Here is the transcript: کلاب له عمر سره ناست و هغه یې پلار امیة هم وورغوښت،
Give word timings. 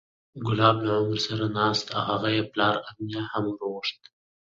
کلاب 0.45 0.77
له 0.85 0.91
عمر 0.99 1.19
سره 1.27 1.45
ناست 1.57 1.87
و 1.89 1.97
هغه 2.09 2.29
یې 2.35 2.43
پلار 2.51 2.75
امیة 2.89 3.23
هم 3.31 3.43
وورغوښت، 3.47 3.99